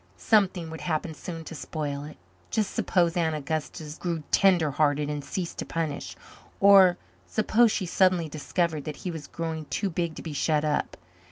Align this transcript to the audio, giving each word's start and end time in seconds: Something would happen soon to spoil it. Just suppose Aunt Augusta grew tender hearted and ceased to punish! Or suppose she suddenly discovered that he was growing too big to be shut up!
Something 0.17 0.71
would 0.71 0.81
happen 0.81 1.13
soon 1.13 1.43
to 1.43 1.53
spoil 1.53 2.03
it. 2.05 2.17
Just 2.49 2.73
suppose 2.73 3.15
Aunt 3.15 3.35
Augusta 3.35 3.85
grew 3.99 4.23
tender 4.31 4.71
hearted 4.71 5.11
and 5.11 5.23
ceased 5.23 5.59
to 5.59 5.65
punish! 5.65 6.15
Or 6.59 6.97
suppose 7.27 7.71
she 7.71 7.85
suddenly 7.85 8.27
discovered 8.27 8.85
that 8.85 8.95
he 9.05 9.11
was 9.11 9.27
growing 9.27 9.65
too 9.65 9.91
big 9.91 10.15
to 10.15 10.23
be 10.23 10.33
shut 10.33 10.65
up! 10.65 10.97